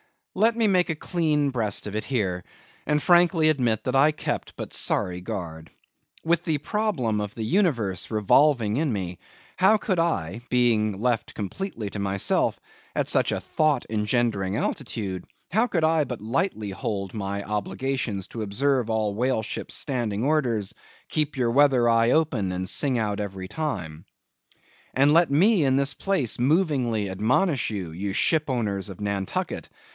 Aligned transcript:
Let 0.33 0.55
me 0.55 0.65
make 0.67 0.89
a 0.89 0.95
clean 0.95 1.49
breast 1.49 1.85
of 1.87 1.95
it 1.95 2.05
here, 2.05 2.43
and 2.87 3.03
frankly 3.03 3.49
admit 3.49 3.83
that 3.83 3.95
I 3.97 4.11
kept 4.13 4.55
but 4.55 4.71
sorry 4.73 5.19
guard. 5.19 5.69
With 6.23 6.43
the 6.45 6.57
problem 6.59 7.19
of 7.21 7.35
the 7.35 7.43
universe 7.43 8.09
revolving 8.09 8.77
in 8.77 8.91
me, 8.93 9.19
how 9.57 9.75
could 9.77 9.99
I—being 9.99 11.01
left 11.01 11.35
completely 11.35 11.89
to 11.91 11.99
myself 11.99 12.59
at 12.95 13.09
such 13.09 13.31
a 13.33 13.41
thought 13.41 13.85
engendering 13.89 14.55
altitude—how 14.55 15.67
could 15.67 15.83
I 15.83 16.05
but 16.05 16.21
lightly 16.21 16.71
hold 16.71 17.13
my 17.13 17.43
obligations 17.43 18.27
to 18.29 18.41
observe 18.41 18.89
all 18.89 19.13
whale 19.13 19.43
ships' 19.43 19.75
standing 19.75 20.23
orders, 20.23 20.73
"Keep 21.09 21.35
your 21.37 21.51
weather 21.51 21.89
eye 21.89 22.11
open, 22.11 22.53
and 22.53 22.67
sing 22.67 22.97
out 22.97 23.19
every 23.19 23.49
time." 23.49 24.05
And 24.93 25.13
let 25.13 25.29
me 25.29 25.65
in 25.65 25.75
this 25.75 25.93
place 25.93 26.39
movingly 26.39 27.09
admonish 27.09 27.69
you, 27.69 27.91
ye 27.91 28.13
ship 28.13 28.49
owners 28.49 28.89
of 28.89 29.01
Nantucket! 29.01 29.69